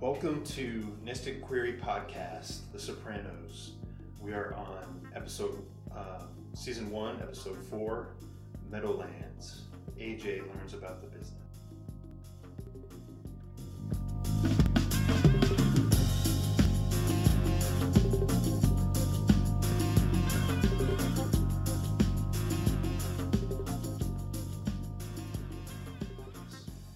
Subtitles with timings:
[0.00, 3.72] Welcome to Nistic Query Podcast, The Sopranos.
[4.20, 5.64] We are on episode,
[5.96, 8.16] uh, season one, episode four,
[8.70, 9.62] Meadowlands.
[9.98, 11.30] AJ learns about the business.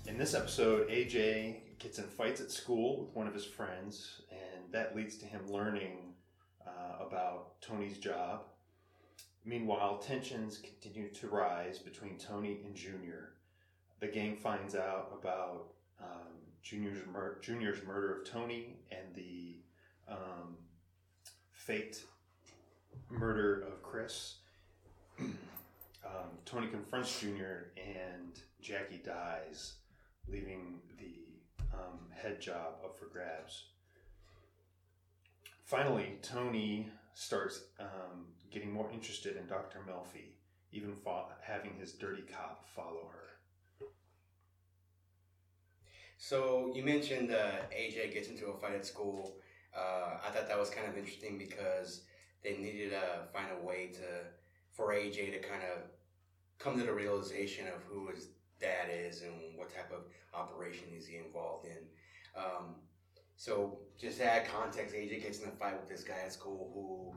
[0.06, 4.70] In this episode, AJ gets in fights at school with one of his friends, and
[4.70, 6.12] that leads to him learning
[6.66, 8.42] uh, about Tony's job.
[9.46, 13.30] Meanwhile, tensions continue to rise between Tony and Junior.
[14.00, 19.56] The gang finds out about um, Junior's, mur- Junior's murder of Tony and the
[20.10, 20.58] um,
[21.52, 22.04] faked
[23.08, 24.34] murder of Chris.
[25.20, 25.32] um,
[26.44, 29.76] Tony confronts Junior, and Jackie dies,
[30.30, 31.27] leaving the
[31.72, 33.64] um, head job up for grabs.
[35.64, 39.80] Finally, Tony starts um, getting more interested in Dr.
[39.88, 40.32] Melfi,
[40.72, 43.86] even fo- having his dirty cop follow her.
[46.16, 49.36] So you mentioned uh, AJ gets into a fight at school.
[49.76, 52.02] Uh, I thought that was kind of interesting because
[52.42, 54.26] they needed to find a way to
[54.72, 55.82] for AJ to kind of
[56.58, 58.28] come to the realization of who his
[58.60, 60.02] dad is and what type of
[60.38, 61.78] operation is he involved in.
[62.36, 62.74] Um,
[63.36, 66.70] so just to add context, AJ gets in a fight with this guy at school
[66.74, 67.16] who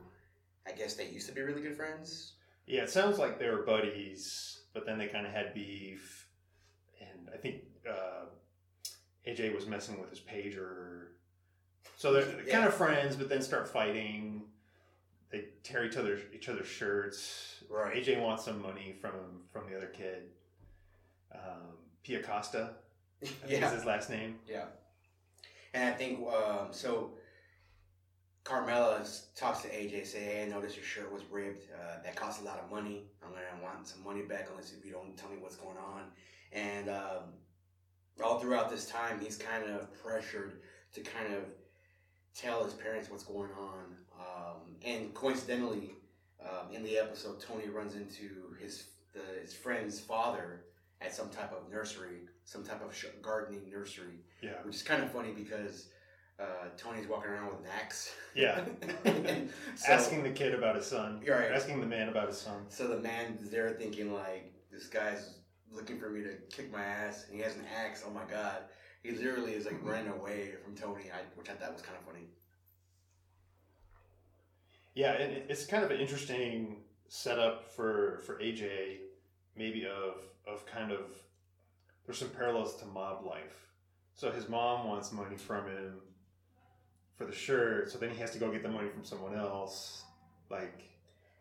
[0.70, 2.34] I guess they used to be really good friends.
[2.66, 6.28] Yeah, it sounds like they were buddies, but then they kind of had beef.
[7.00, 8.26] And I think uh,
[9.28, 11.06] AJ was messing with his pager.
[11.96, 12.52] So they're, they're Yeah.
[12.54, 14.44] kind of friends, but then start fighting.
[15.30, 17.64] They tear each other each other's shirts.
[17.68, 17.96] Right.
[17.96, 20.28] AJ wants some money from from the other kid.
[21.34, 22.70] Um, Piocosta,
[23.20, 24.38] think is yeah, his last name.
[24.48, 24.64] yeah.
[25.74, 27.12] And I think um, so.
[28.44, 31.68] Carmela talks to AJ, say, "Hey, I noticed your shirt was ripped.
[31.72, 33.04] Uh, that costs a lot of money.
[33.22, 36.02] I'm gonna want some money back unless you don't tell me what's going on."
[36.52, 37.34] And um,
[38.22, 40.60] all throughout this time, he's kind of pressured
[40.94, 41.44] to kind of
[42.34, 43.96] tell his parents what's going on.
[44.18, 45.92] Um, and coincidentally,
[46.42, 50.64] um, in the episode, Tony runs into his the, his friend's father
[51.04, 55.10] at some type of nursery, some type of gardening nursery, Yeah, which is kind of
[55.12, 55.88] funny because
[56.40, 58.14] uh, Tony's walking around with an axe.
[58.34, 58.64] yeah.
[59.76, 61.20] So, asking the kid about his son.
[61.24, 61.50] You're right.
[61.52, 62.64] Asking the man about his son.
[62.68, 65.34] So the man is there thinking like, this guy's
[65.70, 68.04] looking for me to kick my ass, and he has an axe.
[68.06, 68.58] Oh my god!
[69.02, 72.04] He literally is like running away from Tony, I, which I thought was kind of
[72.04, 72.26] funny.
[74.94, 76.76] Yeah, and it's kind of an interesting
[77.08, 78.98] setup for for AJ,
[79.56, 80.16] maybe of
[80.46, 81.00] of kind of
[82.06, 83.68] there's some parallels to mob life.
[84.14, 86.00] So his mom wants money from him
[87.16, 90.02] for the shirt, so then he has to go get the money from someone else.
[90.50, 90.82] Like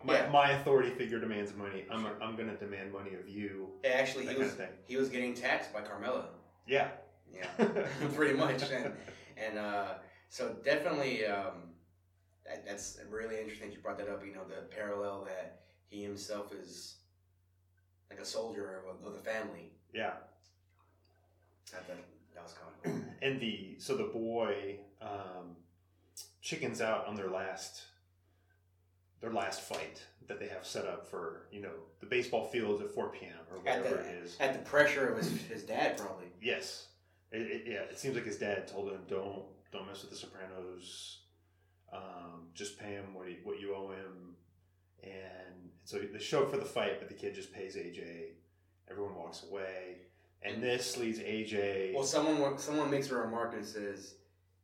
[0.04, 0.30] my, Yeah.
[0.30, 1.86] my authority figure demands money.
[1.92, 3.70] I'm I'm going to demand money of you.
[3.84, 4.56] Actually, he was
[4.88, 6.26] he was getting taxed by Carmela.
[6.68, 6.90] Yeah.
[7.34, 7.48] Yeah,
[8.16, 8.62] pretty much.
[8.72, 8.94] And
[9.38, 9.94] and uh,
[10.30, 11.54] so definitely, um,
[12.46, 13.70] that, that's really interesting.
[13.70, 14.26] that You brought that up.
[14.26, 16.98] You know, the parallel that he himself is
[18.12, 19.72] like a soldier of, of the family.
[19.94, 20.12] yeah.
[21.74, 21.98] I thought
[22.36, 23.14] that was kind of cool.
[23.22, 25.56] and the so the boy um,
[26.42, 27.84] chickens out on their last
[29.22, 32.94] their last fight that they have set up for you know the baseball field at
[32.94, 33.32] 4 p.m.
[33.52, 34.36] or whatever the, it is.
[34.42, 36.28] at the pressure of his, his dad, probably.
[36.42, 36.88] yes,
[37.32, 37.82] it, it, yeah.
[37.90, 41.20] It seems like his dad told him don't don't mess with the Sopranos.
[41.94, 44.36] Um, just pay him what he, what you owe him.
[45.04, 48.34] And so they show up for the fight, but the kid just pays AJ.
[48.90, 49.98] Everyone walks away,
[50.42, 51.94] and this leads AJ.
[51.94, 54.16] Well, someone someone makes a remark and says,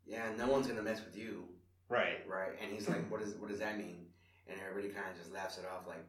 [0.05, 1.47] "Yeah, no one's gonna mess with you,
[1.89, 4.07] right, right?" And he's like, "What does what does that mean?"
[4.47, 6.05] And everybody kind of just laughs it off, like,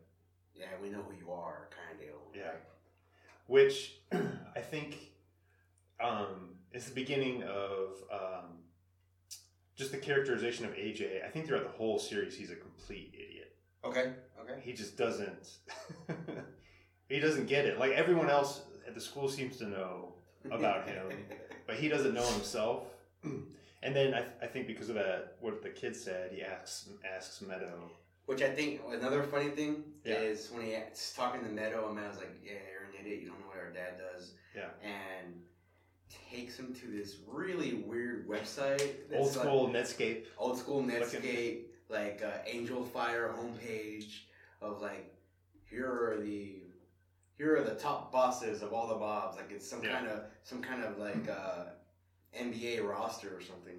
[0.55, 2.33] "Yeah, we know who you are," kind of deal.
[2.35, 2.53] Yeah.
[3.47, 4.97] which I think
[6.01, 8.59] um, is the beginning of um,
[9.77, 11.25] just the characterization of AJ.
[11.25, 13.57] I think throughout the whole series, he's a complete idiot.
[13.85, 14.13] Okay.
[14.41, 14.61] Okay.
[14.63, 15.59] He just doesn't.
[17.09, 17.79] he doesn't get it.
[17.79, 20.15] Like everyone else at the school seems to know
[20.51, 21.07] about him,
[21.67, 22.85] but he doesn't know himself.
[23.83, 27.41] And then I, I think because of that, what the kid said, he asks asks
[27.43, 27.91] Meadow.
[28.27, 30.15] Which I think another funny thing Yeah.
[30.17, 33.23] is when he's talking to Meadow, and Meadow's like, "Yeah, you're an idiot.
[33.23, 35.35] You don't know what our dad does," Yeah, and
[36.31, 38.81] takes him to this really weird website.
[39.15, 40.25] old that's like- school Netscape.
[40.39, 44.21] old school Looking- Netscape, like uh, Angelfire homepage
[44.61, 45.15] of like,
[45.71, 46.63] here are the
[47.37, 49.37] here are the top bosses of all the mobs.
[49.37, 49.93] Like it's some Yeah.
[49.95, 51.67] kind of some kind of like uh,
[52.39, 53.77] NBA roster or something,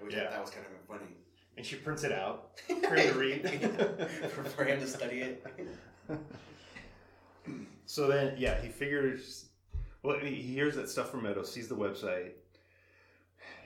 [0.00, 0.24] which Yeah.
[0.28, 1.12] I thought was kind of funny.
[1.56, 3.48] and she prints it out for him to read.
[4.30, 5.46] for, for him to study it.
[7.86, 9.46] so then, yeah, he figures.
[10.02, 12.30] Well, he hears that stuff from Meadows, sees the website,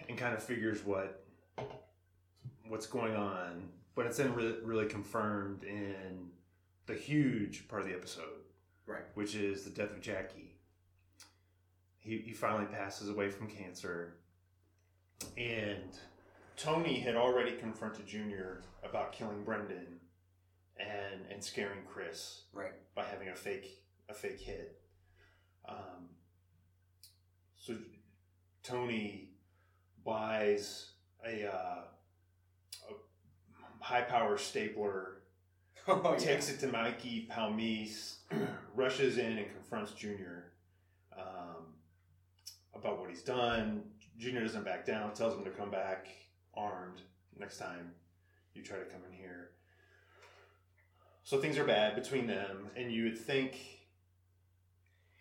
[0.09, 1.25] and kind of figures what
[2.69, 3.69] what's going on.
[3.95, 6.31] But it's then re- really confirmed in
[6.87, 8.41] the huge part of the episode,
[8.87, 9.05] Right.
[9.15, 10.57] which is the death of Jackie.
[11.99, 14.15] He, he finally passes away from cancer,
[15.37, 15.97] and
[16.57, 20.01] Tony had already confronted Junior about killing Brendan
[20.79, 22.73] and and scaring Chris Right.
[22.95, 24.81] by having a fake a fake hit.
[25.69, 26.09] Um,
[27.57, 27.77] so
[28.65, 29.29] Tony
[30.05, 30.91] buys
[31.25, 31.55] a, uh,
[31.85, 31.92] a
[33.83, 35.19] high power stapler,
[35.89, 38.17] Oh, takes it to Mikey Palmice,
[38.75, 40.53] rushes in and confronts Junior
[41.19, 41.75] um,
[42.75, 43.83] about what he's done.
[44.17, 46.07] Junior doesn't back down, tells him to come back
[46.55, 47.01] armed
[47.37, 47.91] next time
[48.55, 49.51] you try to come in here.
[51.25, 53.59] So things are bad between them, and you would think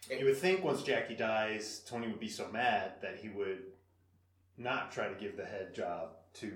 [0.09, 3.63] you would think once Jackie dies, Tony would be so mad that he would
[4.57, 6.51] not try to give the head job to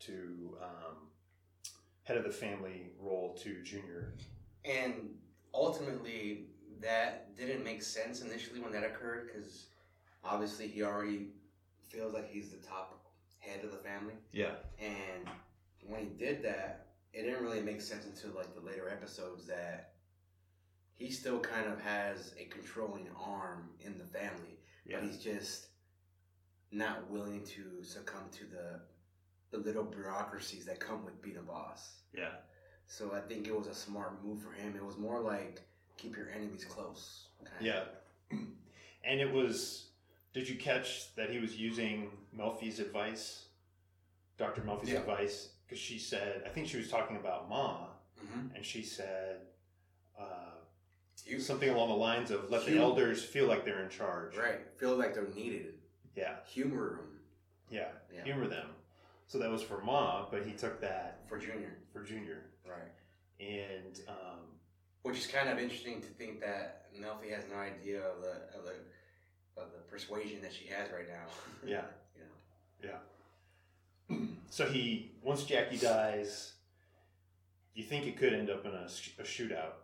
[0.00, 0.96] to um,
[2.04, 4.14] head of the family role to Junior.
[4.64, 5.14] And
[5.54, 6.46] ultimately,
[6.80, 9.66] that didn't make sense initially when that occurred because
[10.24, 11.28] obviously he already
[11.88, 13.04] feels like he's the top
[13.38, 14.14] head of the family.
[14.32, 15.28] Yeah, And
[15.86, 19.92] when he did that, it didn't really make sense until like the later episodes that
[20.94, 25.66] he still kind of has a controlling arm in the family, yeah, but he's just
[26.70, 28.80] not willing to succumb to the
[29.52, 31.98] the little bureaucracies that come with being a boss.
[32.16, 32.30] yeah,
[32.86, 34.74] So I think it was a smart move for him.
[34.74, 35.60] It was more like
[35.96, 37.26] keep your enemies close.
[37.60, 37.84] yeah.
[39.04, 39.88] And it was.
[40.32, 43.46] Did you catch that he was using Melfi's advice,
[44.38, 45.00] Doctor Melfi's Yeah.
[45.00, 45.48] advice?
[45.66, 47.88] Because she said, I think she was talking about Ma,
[48.24, 48.54] Mhm.
[48.54, 49.48] and she said
[50.18, 50.52] uh,
[51.26, 54.60] You something along the lines of "Let the elders feel like they're in charge." right
[54.78, 55.74] feel like they're needed.
[56.14, 57.20] Yeah, Humor them
[57.68, 58.22] yeah, Yeah.
[58.24, 58.68] humor them.
[59.26, 61.78] So that was for Ma, but he took that for Junior.
[61.92, 62.90] for Junior, Right.
[63.40, 64.40] and um,
[65.02, 68.64] Which is kind of interesting to think that Melfi has no idea of the of
[68.64, 68.74] the
[69.60, 71.26] of the persuasion that she has right now.
[71.66, 71.82] yeah.
[72.16, 74.18] you know.
[74.50, 76.52] So he once Jackie dies,
[77.74, 79.74] you think it could end up in a, sh- a shootout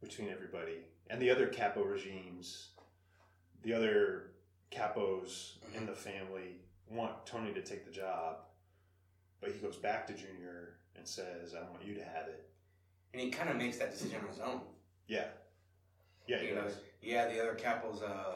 [0.00, 0.78] between everybody
[1.10, 2.68] and the other capo regimes.
[3.64, 4.30] The other
[4.72, 8.36] capos in the family want Tony to take the job,
[9.40, 12.48] but he goes back to Junior and says, "I want you to have it."
[13.12, 14.60] And he kind of makes that decision on his own.
[15.06, 15.26] Yeah,
[16.26, 16.76] yeah, he you know, does.
[17.00, 18.34] yeah, the other couples, uh,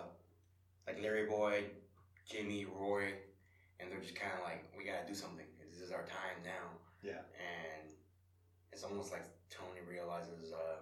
[0.87, 1.65] like Larry Boy,
[2.29, 3.13] Jimmy, Roy,
[3.79, 5.45] and they're just kind of like, we gotta do something.
[5.71, 6.71] This is our time now.
[7.03, 7.21] Yeah.
[7.37, 7.93] And
[8.73, 10.81] it's almost like Tony realizes uh,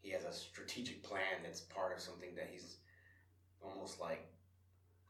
[0.00, 2.76] he has a strategic plan that's part of something that he's
[3.62, 4.26] almost like.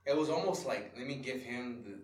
[0.05, 1.99] It was almost like let me give him the,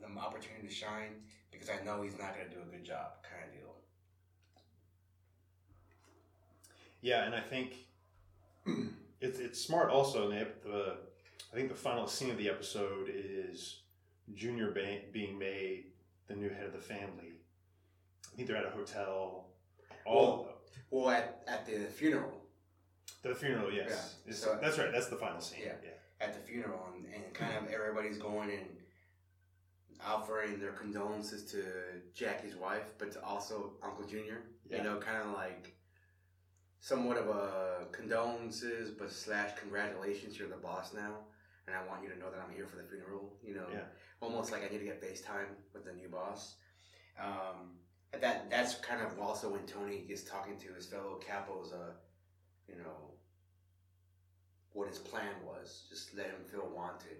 [0.00, 1.14] the opportunity to shine
[1.50, 3.74] because I know he's not gonna do a good job, kind of deal.
[7.00, 7.74] Yeah, and I think
[9.20, 10.30] it's it's smart also.
[10.30, 10.96] And the,
[11.52, 13.80] I think the final scene of the episode is
[14.34, 15.84] Junior ba- being made
[16.26, 17.40] the new head of the family.
[18.32, 19.46] I think they're at a hotel.
[20.04, 20.48] All
[20.90, 22.32] Well, at, at the funeral,
[23.22, 24.90] the funeral, yes, Yeah, so- that's right.
[24.92, 25.60] That's the final scene.
[25.64, 25.72] Yeah.
[25.84, 25.90] yeah,
[26.26, 28.66] at the funeral and, and kind of everybody's going and
[30.06, 31.64] offering their condolences to
[32.14, 34.42] Jackie's wife, but to also Uncle Junior.
[34.68, 34.78] Yeah.
[34.78, 35.74] You know, kind of like
[36.80, 41.14] somewhat of a condolences, but slash congratulations, you're the boss now,
[41.66, 43.36] and I want you to know that I'm here for the funeral.
[43.42, 43.84] You know, Yeah.
[44.20, 46.56] almost like I need to get FaceTime with the new boss.
[47.18, 47.78] Um,
[48.12, 51.72] that that's kind of also when Tony is talking to his fellow capos.
[51.72, 51.92] Uh,
[52.68, 53.14] you know,
[54.72, 55.86] what his plan was.
[55.88, 57.16] Just let him feel wanted.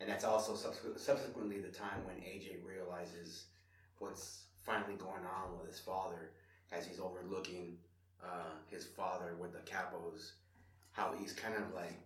[0.00, 3.44] And that's also subsequent, subsequently the time when AJ realizes
[3.98, 6.32] what's finally going on with his father
[6.72, 7.78] as he's overlooking
[8.22, 10.32] uh, his father with the capos,
[10.92, 11.98] how he's kind of like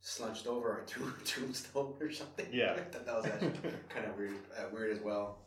[0.00, 2.46] slunched over a tomb- tombstone or something.
[2.52, 2.72] Yeah.
[2.76, 5.38] I thought that was actually kind of weird, uh, weird as well.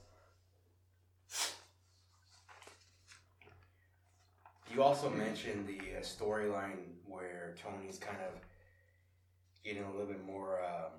[4.74, 8.34] You also mentioned the uh, storyline where Tony's kind of
[9.64, 10.92] getting a little bit more, um,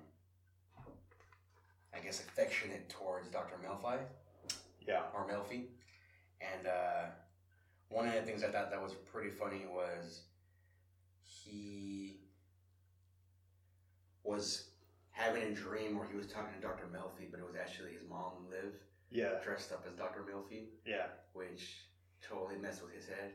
[1.97, 3.55] I guess, affectionate towards Dr.
[3.65, 3.99] Melfi
[4.87, 5.65] yeah, or Melfi.
[6.39, 7.05] And uh,
[7.89, 10.21] one of the things I thought that was pretty funny was
[11.23, 12.21] he
[14.23, 14.69] was
[15.11, 16.85] having a dream where he was talking to Dr.
[16.93, 18.73] Melfi, but it was actually his mom, Liv,
[19.11, 20.21] Yeah, dressed up as Dr.
[20.21, 21.07] Melfi, yeah.
[21.33, 21.81] which
[22.21, 23.31] totally messed with his head.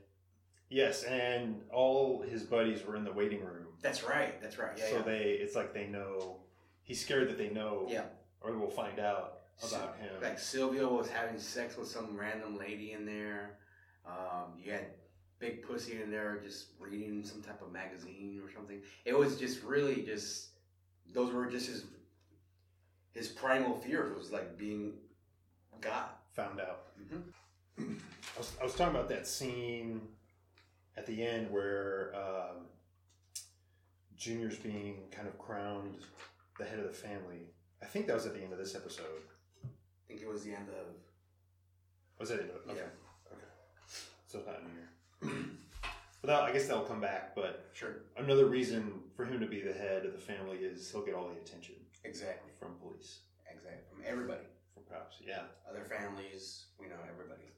[0.70, 3.66] Yes, and all his buddies were in the waiting room.
[3.82, 4.40] That's right.
[4.40, 4.72] That's right.
[4.76, 4.88] Yeah.
[4.88, 5.02] so yeah.
[5.02, 6.36] they, it's like they know.
[6.82, 7.86] He's scared that they know.
[7.90, 8.04] Yeah.
[8.44, 10.10] Or we'll find out about him.
[10.20, 13.58] Like Silvio was having sex with some random lady in there.
[14.06, 14.86] Um, you had
[15.38, 18.80] Big Pussy in there just reading some type of magazine or something.
[19.04, 20.48] It was just really just
[21.12, 21.84] those were just his
[23.12, 24.94] his primal fears was like being
[25.80, 26.20] got.
[26.32, 26.84] found out.
[27.00, 27.94] Mm-hmm.
[28.34, 30.00] I was, I was talking about that scene
[30.96, 32.66] at the end where um,
[34.16, 35.96] Junior's being kind of crowned
[36.58, 37.50] the head of the family.
[37.82, 39.26] I think that was at the end of this episode.
[39.64, 39.68] I
[40.06, 40.86] think it was the end of
[42.18, 42.54] Was that it?
[42.68, 42.78] Okay.
[42.78, 43.32] Yeah.
[43.32, 43.44] Okay.
[44.26, 45.44] So it's not in here.
[46.22, 47.34] but that, I guess that'll come back.
[47.34, 51.04] But sure another reason for him to be the head of the family is he'll
[51.04, 51.74] get all the attention
[52.04, 53.20] exactly from police,
[53.50, 54.46] exactly from everybody.
[54.74, 55.16] from cops.
[55.26, 55.42] Yeah.
[55.68, 57.50] other families, we know everybody.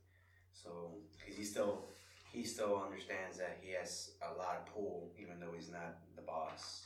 [0.53, 1.85] So, because he still,
[2.33, 6.23] he still understands that he has a lot of pull, even though he's not the
[6.23, 6.85] boss.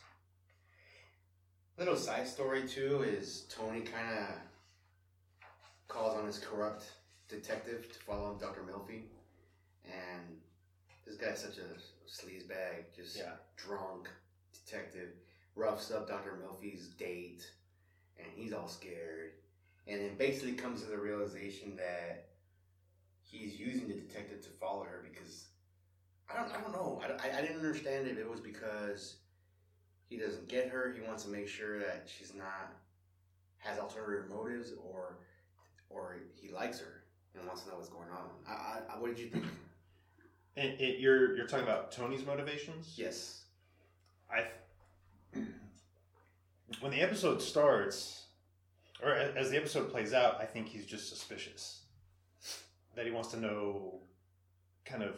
[1.78, 4.34] Little side story too is Tony kind of
[5.86, 6.90] calls on his corrupt
[7.28, 8.62] detective to follow Dr.
[8.62, 9.02] Melfi,
[9.84, 10.40] and
[11.06, 11.80] this guy's such a
[12.10, 13.36] sleazebag, just Yeah.
[13.56, 14.08] drunk
[14.52, 15.14] detective,
[15.54, 16.32] roughs up Dr.
[16.32, 17.48] Melfi's date,
[18.16, 19.34] and he's all scared
[19.86, 22.28] and then basically comes to the realization that
[23.22, 25.46] he's using the detective to follow her because
[26.28, 29.16] I don't I don't know I, I, I didn't understand if it was because
[30.08, 32.72] he doesn't get her he wants to make sure that she's not
[33.58, 35.18] has alternative motives or
[35.90, 37.02] or he likes her
[37.34, 39.44] and wants to know what's going on I, I, what did you think
[40.56, 42.94] And it, you're you're talking about Tony's motivations.
[42.96, 43.44] yes
[44.30, 44.44] I
[46.80, 48.24] when the episode starts,
[49.02, 51.82] or as the episode plays out, I think he's just suspicious
[52.94, 54.00] that he wants to know,
[54.84, 55.16] kind of.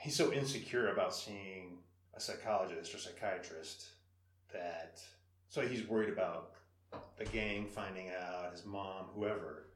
[0.00, 1.78] He's so insecure about seeing
[2.16, 3.88] a psychologist or psychiatrist
[4.52, 5.00] that
[5.48, 6.52] so he's worried about
[7.16, 9.68] the gang finding out, his mom, whoever.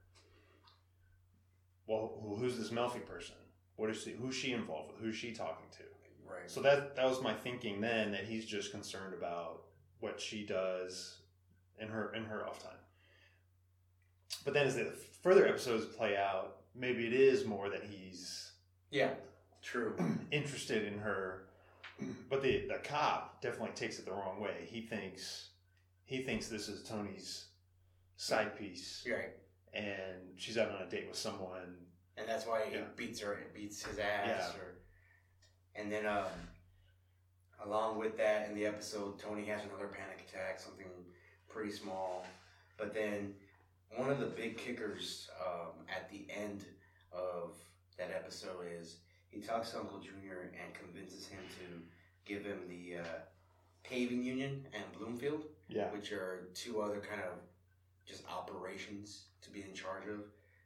[1.86, 3.34] Well, who's this Melfi person?
[3.76, 4.12] What is she?
[4.12, 5.00] Who's she involved with?
[5.00, 5.84] Who's she talking to?
[6.30, 9.62] right So that that was my thinking then that he's just concerned about
[10.00, 11.18] what she does
[11.78, 12.72] in her in her off time.
[14.44, 14.92] But then as the
[15.22, 18.52] further episodes play out, maybe it is more that he's
[18.90, 19.10] yeah
[19.62, 19.94] true
[20.30, 21.46] interested in her.
[22.28, 24.66] But the the cop definitely takes it the wrong way.
[24.66, 25.50] He thinks
[26.04, 27.46] he thinks this is Tony's
[28.16, 29.30] side piece right
[29.72, 31.76] and she's out on a date with someone.
[32.16, 32.84] and that's why he Yeah.
[32.96, 34.26] beats her, and beats his ass.
[34.26, 34.60] Yeah.
[34.60, 34.74] Or,
[35.76, 36.26] and then, um,
[37.64, 40.90] along with that, in the episode, Tony has another panic attack, something
[41.48, 42.26] pretty small.
[42.76, 43.34] But then,
[43.96, 46.64] one of the big kickers um, at the end
[47.12, 47.54] of
[47.96, 48.96] that episode is
[49.30, 51.82] he talks to Uncle Junior and convinces him to
[52.32, 53.04] give him the uh,
[53.82, 55.90] paving union and Bloomfield Yeah.
[55.92, 57.38] which are two other kind of
[58.06, 60.20] just operations to be in charge of.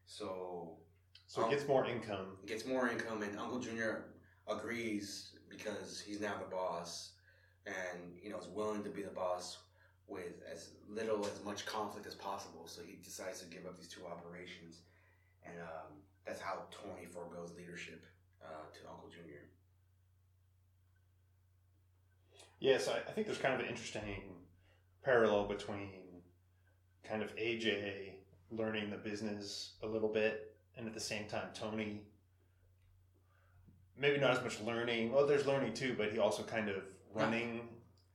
[0.07, 0.79] So
[1.27, 2.37] So it gets more income.
[2.41, 4.07] he gets more income, and Uncle Junior
[4.49, 7.13] agrees because he's now the boss,
[7.67, 9.59] and you know is willing to be the boss
[10.07, 12.67] with as little as much conflict as possible.
[12.67, 14.81] So he decides to give up these two operations,
[15.45, 15.93] and um,
[16.27, 18.05] that's how Tony forgoes leadership
[18.45, 19.41] uh, to Uncle Junior.
[22.61, 24.23] Yes, I, I think there's kind of an interesting
[25.03, 25.91] parallel between
[27.07, 28.13] kind of AJ
[28.51, 32.01] learning the business a little bit, and at the same time Tony
[33.99, 35.13] maybe not as much learning.
[35.13, 36.77] Well, there's learning too, but he also kind of
[37.15, 37.61] running,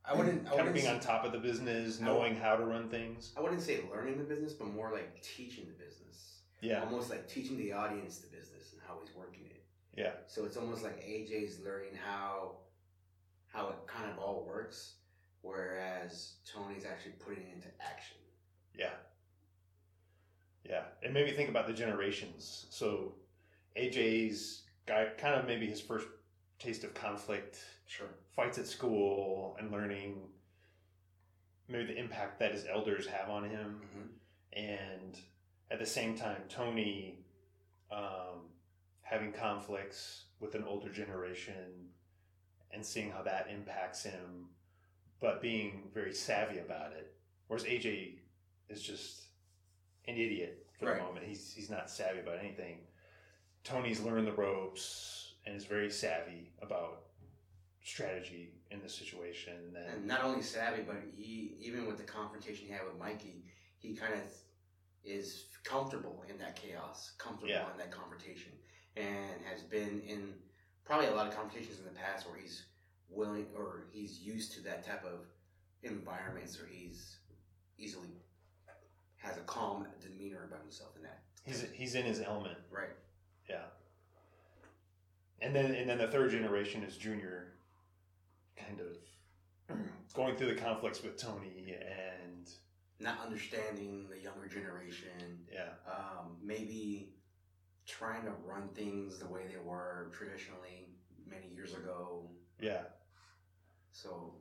[0.04, 0.46] I wouldn't.
[0.48, 2.90] I kind of wouldn't being s- on top of the business, knowing how to run
[2.90, 3.32] things.
[3.38, 6.40] I wouldn't say learning the business, but more like teaching the business.
[6.62, 9.59] Yeah, almost like teaching the audience the business and how he's working it.
[10.00, 12.58] Yeah, So it's almost like AJ's learning how
[13.48, 14.96] how it kind of all works,
[15.42, 18.18] whereas Tony's actually putting it into action.
[18.78, 18.94] yeah,
[20.64, 20.84] yeah.
[21.04, 22.68] And maybe think about the generations.
[22.70, 23.14] So
[23.78, 26.08] AJ's guy, kind of maybe his first
[26.60, 28.08] taste of conflict Sure.
[28.36, 30.28] fights at school and learning
[31.68, 34.08] maybe the impact that his elders have on him hmm
[34.54, 35.18] and
[35.72, 37.20] at the same time tony
[37.92, 38.50] um,
[39.10, 41.90] having conflicts with an older generation
[42.72, 44.48] and seeing how that impacts him
[45.20, 47.14] but being very savvy about it
[47.48, 48.16] whereas aj
[48.70, 49.24] is just
[50.08, 50.98] an idiot for Right.
[50.98, 52.78] the moment he's, he's not savvy about anything
[53.64, 57.04] tony's learned the ropes and is very savvy about
[57.84, 59.54] strategy in this situation.
[59.74, 63.46] Then And not only savvy, but he even with the confrontation he had with Mikey,
[63.80, 64.20] he kind of
[65.04, 67.72] is comfortable in that chaos, comfortable Yeah.
[67.72, 68.52] in that confrontation,
[69.00, 70.34] and has been in
[70.86, 72.66] probably a lot of confrontations in the past where he's
[73.10, 75.26] willing or he's used to that type of
[75.84, 77.18] environments, or he's
[77.78, 78.10] easily
[79.18, 81.20] has a calm demeanor about himself in that.
[81.46, 82.58] he's he's in his element.
[82.72, 82.90] Right.
[83.50, 83.64] Yeah.
[85.42, 87.54] And then and then the third generation is Junior,
[88.58, 89.78] kind of
[90.14, 92.50] going through the conflicts with Tony and
[93.00, 97.14] Not understanding the younger generation, yeah um, maybe
[97.90, 100.86] trying to run things the way they were traditionally
[101.28, 102.22] many years ago.
[102.62, 102.84] yeah
[103.92, 104.34] So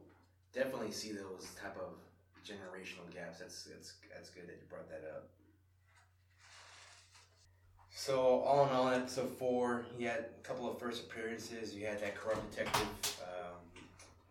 [0.55, 1.95] definitely see those type of
[2.47, 3.39] generational gaps.
[3.39, 5.29] That's that's that's good that you brought that up.
[7.91, 11.75] So all in all, episode four, you had a couple of first appearances.
[11.75, 12.87] You had that corrupt detective,
[13.23, 13.57] um,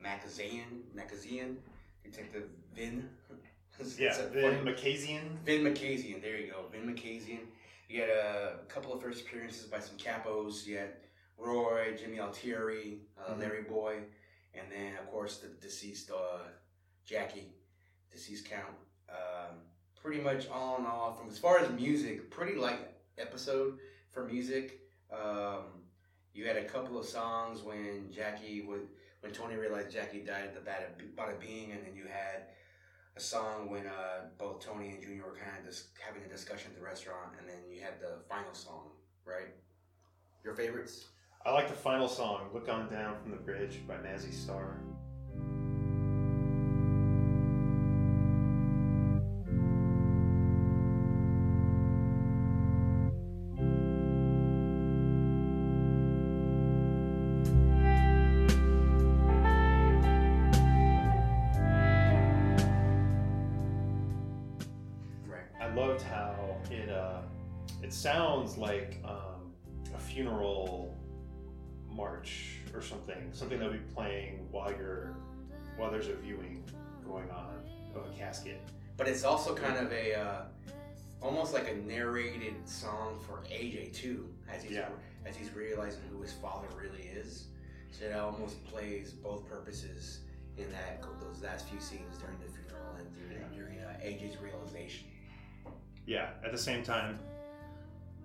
[0.01, 1.55] Makazian, Makazian,
[2.03, 2.45] Detective
[2.75, 3.09] Vin.
[3.79, 4.17] It's yeah.
[4.33, 4.73] Then funny-.
[5.45, 7.45] Vin Makazian, there you go, Vin Makazian.
[7.87, 10.65] You had a couple of first appearances by some capos.
[10.65, 10.93] You had
[11.37, 13.39] Roy, Jimmy Altieri, uh, Mhm.
[13.39, 14.03] Larry Boy,
[14.53, 16.39] and then of course the deceased uh,
[17.05, 17.53] Jackie,
[18.11, 18.75] deceased count.
[19.09, 19.61] Um,
[19.95, 23.79] pretty much all in all, from as far as music, pretty light episode
[24.09, 24.81] for music.
[25.11, 25.83] Um,
[26.33, 28.89] you had a couple of songs when Jackie would,
[29.21, 32.49] when Tony realized Jackie died at the Bada, Bada Bing, and then you had
[33.15, 36.71] a song when uh, both Tony and Junior were kind of dis- having a discussion
[36.71, 37.46] at the restaurant, and
[37.87, 38.89] had the final song,
[39.25, 39.53] right?
[40.43, 41.05] Your favorites?
[41.45, 44.81] I like the final song, "Look On Down from the Bridge" by Mazzy Star.
[72.77, 75.15] Or something, something they'll be playing while you're
[75.77, 76.63] while there's a viewing
[77.05, 77.55] going on
[77.95, 78.61] of a casket.
[78.95, 80.41] But it's also kind of a uh,
[81.21, 84.89] almost like a narrated song for AJ too, as he's Yeah.
[85.25, 87.47] as he's realizing who his father really is.
[87.91, 90.19] So it almost plays both purposes
[90.57, 93.57] in that those last few scenes during the funeral and during, Yeah.
[93.57, 95.07] during uh, AJ's realization.
[96.05, 96.29] Yeah.
[96.45, 97.19] At the same time,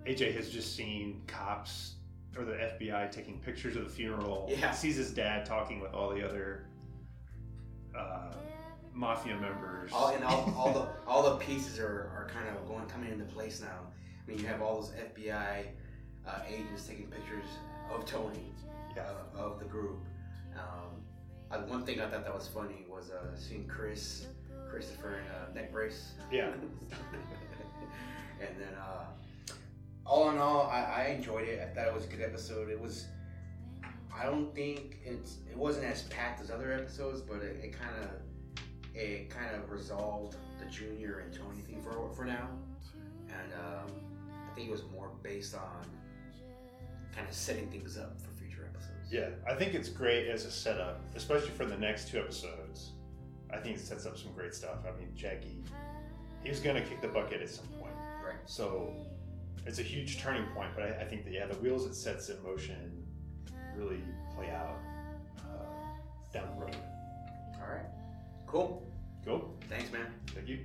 [0.05, 1.95] AJ has just seen cops
[2.37, 4.47] or the FBI taking pictures of the funeral.
[4.49, 4.71] Yeah.
[4.71, 6.65] Sees his dad talking with all the other
[7.97, 8.33] uh,
[8.93, 9.91] mafia members.
[9.93, 13.25] All and all, all the all the pieces are, are kind of going coming into
[13.25, 13.91] place now.
[14.25, 15.65] I mean, you have all those FBI
[16.27, 17.45] uh, agents taking pictures
[17.93, 18.51] of Tony,
[18.95, 19.03] Yeah.
[19.35, 19.99] uh, of the group.
[20.55, 21.01] Um,
[21.51, 24.27] uh, one thing I thought that was funny was uh, seeing Chris,
[24.69, 26.13] Christopher in a neck brace.
[26.31, 26.47] Yeah.
[28.39, 29.05] and then, uh,
[30.05, 31.61] all in all, I, I enjoyed it.
[31.61, 32.69] I thought it was a good episode.
[32.69, 33.05] It was.
[34.15, 38.95] I don't think it's it wasn't as packed as other episodes, but it, kind of
[38.95, 42.49] it kind of resolved the Junior and Tony thing for for now,
[43.29, 43.91] and um,
[44.29, 45.85] I think it was more based on
[47.15, 49.11] kind of setting things up for future episodes.
[49.11, 52.91] Yeah, I think it's great as a setup, especially for the next two episodes.
[53.51, 54.79] I think it sets up some great stuff.
[54.83, 55.63] I mean, Jackie,
[56.43, 57.93] he was going to kick the bucket at some point.
[58.23, 58.35] Right.
[58.45, 58.93] So
[59.65, 62.29] it's a huge turning point, but I, I think that, yeah, the wheels it sets
[62.29, 63.05] in motion
[63.75, 64.01] really
[64.35, 64.79] play out
[65.39, 66.77] uh, down the road.
[67.61, 67.85] All right.
[68.45, 68.91] Cool.
[69.25, 69.57] Cool.
[69.69, 70.07] Thanks, man.
[70.27, 70.59] Thank you.